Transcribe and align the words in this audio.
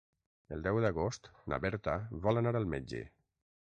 El 0.55 0.63
deu 0.67 0.79
d'agost 0.85 1.31
na 1.53 1.61
Berta 1.69 1.97
vol 2.27 2.43
anar 2.45 2.59
al 2.63 2.71
metge. 2.77 3.09